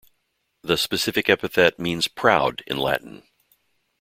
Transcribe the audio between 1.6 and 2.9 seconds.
means "proud" in